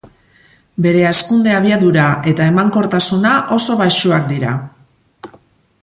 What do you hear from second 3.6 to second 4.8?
baxuak dira.